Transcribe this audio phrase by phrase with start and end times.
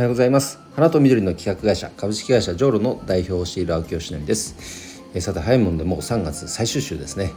[0.00, 0.58] おはようございます。
[0.74, 5.02] 花と緑の企画会社株式会社ジョーロの代表をしている青木よしのりです。
[5.12, 7.32] えさて早いもんでもう3月最終週ですね、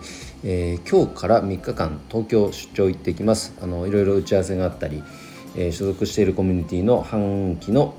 [0.46, 3.54] えー、今日から3日間東京出張行ってきます。
[3.62, 5.04] あのいろいろ打ち合わせがあったり、
[5.58, 7.96] えー、所属しているコミュニティの半期の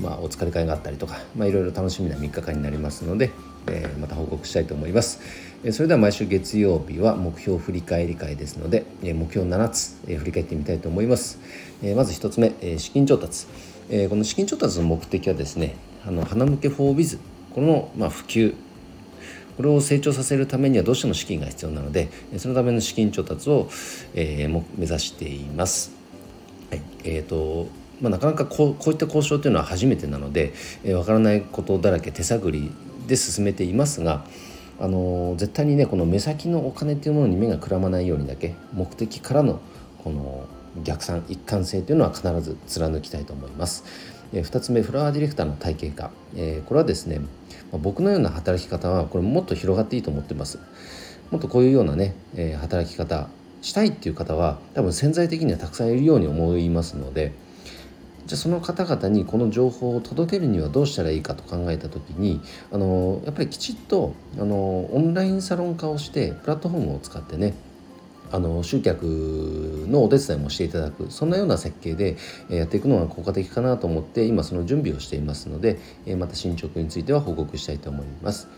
[0.00, 3.30] まあ、お疲れ会があったりとか、まあ、いろいろ楽しみな3日間になりますので、
[3.66, 5.20] えー、また報告したいと思います、
[5.64, 11.38] えー、それでは毎週月曜日は目標振り返り会ですので、えー、目標7つ、え、振り返ってみたいと思います、
[11.82, 13.46] え、まず1つ目、え、資金調達、
[13.88, 15.76] えー、この資金調達の目的はですね
[16.06, 17.18] あの花向けフォービズ。
[17.54, 18.54] この、まあ、普及。
[19.56, 23.70] これを成長させるためにはどうしても資金が必要なのでそのための資金調達を、
[24.12, 25.92] えー、目指しています。
[26.70, 26.82] はい。
[27.04, 27.68] えーと
[28.02, 30.50] まあ、なかなかこうこういった交渉というのは初めてなのでわ、
[30.84, 32.70] えー、からないことだらけ手探り
[33.06, 34.26] で進めていますが、
[34.78, 39.60] あのー、絶対にねこの目先のお金っていうものに目がくらまないようにだけ目的からの
[40.04, 40.46] この
[40.84, 43.84] 逆算一貫性というのは必ず貫きたいと思います。
[44.32, 47.20] え、2つ目フラワーディレクターの体系化、え、これはですね、
[47.72, 50.58] ま、僕のような働き方はこれもっと広がっていいと思ってます
[51.30, 53.28] もっとこういうようなね、え、働き方
[53.62, 57.32] したいっていう方は多分潜在的にはたくさんいるように思いますので
[58.26, 62.40] じゃあその方々にこの情報を届けるにはどうしたらいいかと考えた時に
[62.72, 67.54] あのやっぱりきちっとあのオンラインサロン化をしてプラットフォームを使ってね
[68.32, 69.04] あの集客
[69.88, 72.16] のお手伝いもしていただくそんなような設計で
[72.48, 75.78] やっていくのが効果的かなと思って今その準備をしていますので
[76.18, 78.48] また進捗については報告したいと思います。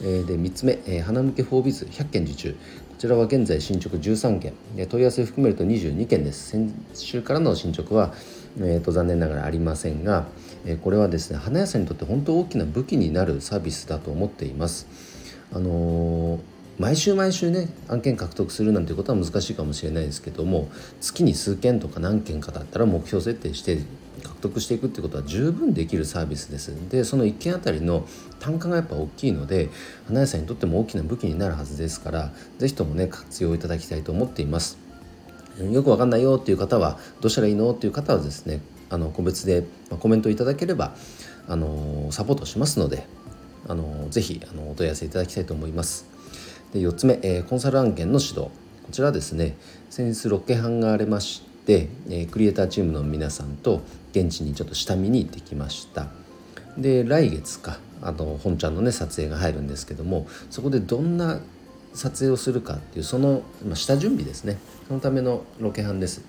[0.00, 0.04] で
[0.36, 2.58] 3つ目、花向けフォービズ100件受注こ
[2.98, 4.52] ちらは現在進捗13件
[4.88, 8.12] 問い合わせ含めると22件です先週からの進捗は
[8.58, 10.26] えーと、残念ながらありませんが、
[10.64, 14.86] え、これはですね花屋さんにとって本当大きな武器になるサービスだと思っています。
[15.52, 16.40] あのー、
[16.78, 20.68] 毎週毎週ね案件獲得するなんていうことは難しいかもしれないですけども
[21.00, 23.78] 月に数件とか何件かだったら目標設定して
[24.22, 28.06] 獲得していくってことは十分できるサービスですでその1件あたりの
[28.40, 29.70] 単価がやっぱ大きいので
[30.06, 34.78] 花屋さんにとっても大きな武器になるはずですから是非ともね活用いただきたいと思っています。
[35.58, 38.60] よくわかんないよっていう方はどうしたらいいのっていう方はですね
[38.90, 39.64] あの個別で
[39.98, 40.94] コメントいただければ
[41.48, 43.06] あのサポートしますので
[43.66, 46.15] あのぜひあのお問い合わせいただきたいと思います。
[46.76, 48.50] で4つ目、えー、コンサル案件の指導。
[48.84, 49.56] こちらですね
[49.88, 53.80] 先日ロケハンがありまして、え、クリエイターチームの皆さんと
[54.12, 56.08] 現地にちょっと下見に行ってきました。
[56.76, 61.40] で来月かあの本ちゃんのね撮影が入るんですけどもそこでどんな
[61.94, 64.58] 撮影をするかっていうその、ま、下準備ですね。
[64.86, 66.22] そのためのロケハンです。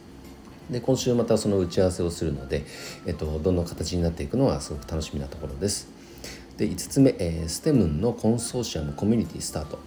[0.71, 2.65] で今週またその打ち合わせをするので、
[3.05, 5.89] えっと、どんな形になっていくのはすごく楽しみなところです。
[6.57, 9.79] で5つ目、えー、ステムンのコンソーシアムコミュニティスタート、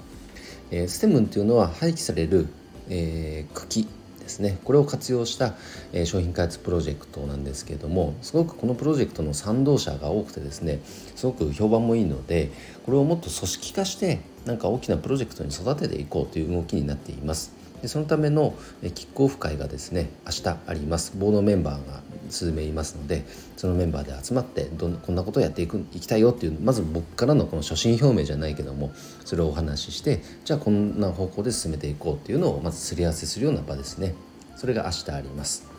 [0.70, 2.48] えー、ステムンというのは廃棄される、
[2.88, 3.88] えー、茎
[4.20, 5.54] ですねこれを活用した、
[5.92, 10.80] え商品開発プロジェクトなんですけれどもすごくこのプロジェクトの賛同者が多くてですね
[11.16, 12.50] すごく評判もいいので
[12.86, 17.52] これをもっと組織化してなんか大きなプロジェクトに育てていこうという動きになっています。
[17.82, 18.54] でそのための
[18.94, 23.24] キックオフ会がですね明日ありますボードメンバーが数名いますので
[23.56, 28.92] そのメンバーで集まってどんこんなことをやっていくいきたいよっていうまず僕からのこの初心表明じゃないけども
[29.24, 34.14] それをお話ししてじゃあこんな方向で進めていこうっていうのをまずすり合わせするような場ですね。
[34.56, 35.70] それが明日あります。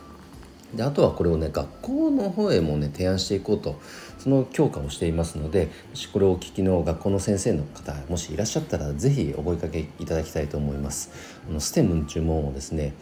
[0.76, 3.80] であとはこれをね学校の方へもね提案していこうと
[4.20, 11.12] その強化をしていますのでもしこれをお聞きの学校の先生の方もしいらっしゃったら是非お声かけいただきたいと思います。
[11.50, 12.94] あの STEM 注文をですね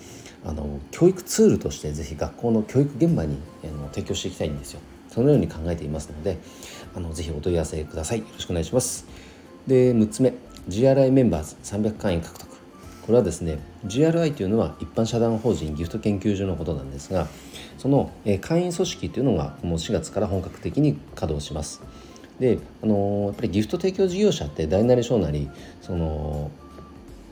[0.45, 4.79] あの教育ツールとして是非学校の教育現場にあの提供していきたいんですよ。
[5.09, 6.37] そのように考えていますので
[6.95, 8.19] あのぜひお問い合わせください。
[8.19, 9.05] よろしくお願いします。
[9.67, 10.33] で6つ目。
[10.67, 11.55] GRI メンバーズ。
[11.63, 12.49] 300会員獲得。
[13.09, 13.57] これはですね
[13.87, 17.27] GRI というのは一般社団法人ギフト研究所のことなんですが
[17.79, 18.11] その
[18.41, 21.81] 会員組織というのがこの4月から本格的に稼働します。
[22.39, 25.49] であのやっぱりギフト提供事業者って大なり小なり
[25.81, 26.51] その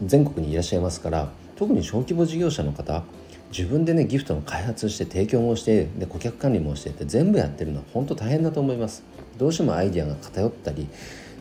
[0.04, 3.04] 全国にいらっしゃいますから特に小規模事業者の方
[3.52, 9.04] 自分でねギフトの開発して提供もしてで顧客管理もしてって全部やってるのは本当大変だと思います。
[9.38, 10.88] どうしてもアイデアが偏ったり、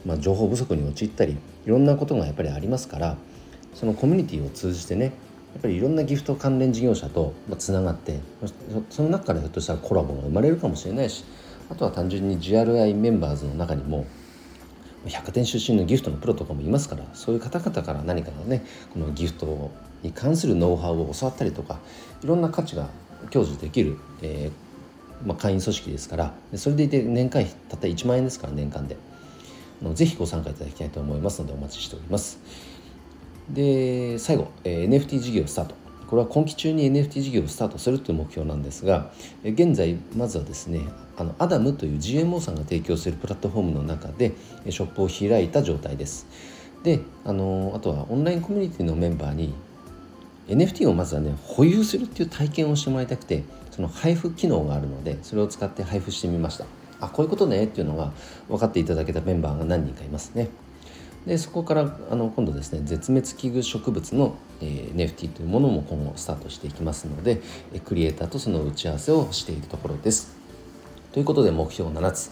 [0.05, 3.17] まあ、情報不足に陥ったりいろんなことがやっぱりありますから
[3.75, 5.11] そのコミュニティを通じてねや
[5.59, 8.21] っぱりいろんなギフト関連事業者とつながって
[8.91, 11.25] その中からひょっとしたらコラボが生まれるかもしれないし
[11.71, 14.07] あとは単純に GRI メンバーズの中にも
[15.07, 19.71] 100点出身のギフトのプロとかもいますからそういう方々から何かがねこのギフトを
[20.03, 21.79] に関するノウハウを教わったりとか
[22.23, 22.89] いろんな価値が
[23.31, 28.97] 享受できる、えーまあ、会員組織ですからそれでいて年会費たった1万円ですから年間で。
[29.95, 32.39] ぜひご参加いただきたいと思いますのでお待ちしております。
[33.51, 35.75] で最後、えー、NFT 事業スタート。
[36.07, 39.11] これは今期中に NFT 事業をスタートするという目標なんですが
[39.43, 40.83] 現在まずはですね
[41.17, 44.33] あのアダムという GMO さんが提供するプラットフォームの中で
[44.71, 46.27] ショップを開いた状態です。
[46.85, 49.53] であのあとはオンラインコミュニティのメンバーに
[50.49, 56.65] NFT をまずはね保有するっていう体験をしてもらいたくてその配布機能があるのでそれを使って配布してみました。
[56.99, 58.13] あこういうことねっていうのが
[58.49, 60.49] 分かっていただけたメンバーが何人かいますね。
[61.27, 67.43] でそこからあの今度ですね絶滅危惧植物の、えー、NFT というものも今後スタートしていきますので
[67.85, 70.37] クリエイターとその打ち合わせをしているところです。
[71.13, 72.31] ということで目標7つ、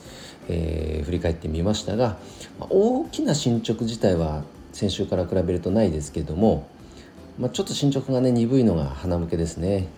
[0.48, 2.18] えー、振り返ってみましたが
[2.60, 6.68] 大きな進捗自体は先週から比べるとないですけども、
[7.38, 9.88] まあ、ちょっと進捗がね鈍いのが鼻向けですね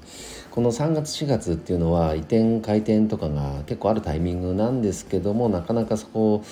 [0.50, 6.42] この3月4月っていうのは移転開店とかが結構あるタイミングなんですけどもなかなかそこ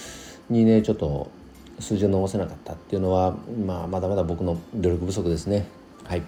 [0.51, 1.31] にねちょっと
[1.79, 5.67] 数字を伸ばせなかったっていうのは、まあ、まだまだ僕の努力不足ですね。
[6.05, 6.23] はい、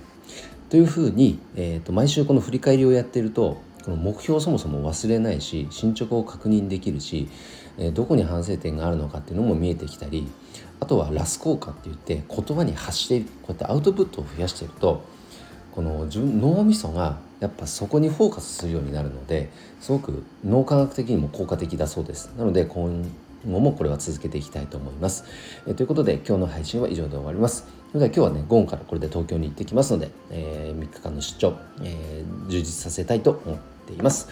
[0.71, 7.29] というふうに、えーと、毎週この振り返りをやっているとこの目標をそもそも忘れないし進捗を確認できるし、
[7.93, 10.29] どこに反省点があるのかっていうのも見えてきたり
[10.81, 15.05] あとはラス効果って言って言葉に発しているこうやってアウトプットを増やしていると
[15.73, 19.51] この自分脳みそがやっぱそこにフォーカスするようになるので
[19.81, 23.05] すごく脳科学的にも効果的だそうですなので今
[23.47, 25.25] 後もこれは続けていきたいと思います。
[25.67, 27.67] えということで今日の配信は以上で終わります。
[27.93, 34.29] それでは今日はね午後からこれで東京に行ってきますので、えー、3日間の出張、えー、充実させたいと思っています。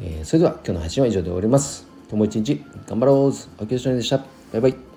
[0.00, 1.93] えー、それでは今日の配信は以上で終わります。
[2.08, 3.62] 今日も一日頑張ろう。
[3.62, 4.18] 秋吉でした。
[4.52, 4.93] バイバイ。